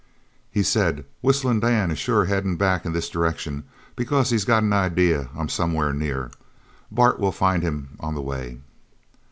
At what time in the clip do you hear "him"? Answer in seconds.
7.61-7.97